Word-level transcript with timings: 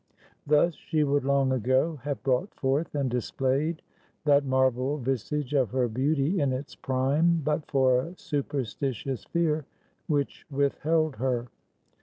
Thus, 0.47 0.73
she 0.73 1.03
would 1.03 1.23
long 1.23 1.51
ago 1.51 1.97
have 1.97 2.23
brought 2.23 2.51
forth 2.55 2.95
and 2.95 3.07
displayed 3.07 3.83
that 4.25 4.43
marble 4.43 4.97
visage 4.97 5.53
of 5.53 5.69
her 5.69 5.87
beauty 5.87 6.39
in 6.41 6.53
its 6.53 6.73
prime, 6.75 7.43
but 7.45 7.69
for 7.69 7.99
a 8.01 8.17
superstitious 8.17 9.25
fear 9.25 9.63
which 10.07 10.43
withheld 10.49 11.17
her. 11.17 11.49